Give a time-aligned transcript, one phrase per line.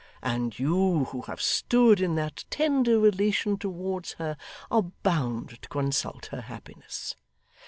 [0.23, 4.35] And you, who have stood in that tender relation towards her,
[4.71, 7.15] are bound to consult her happiness.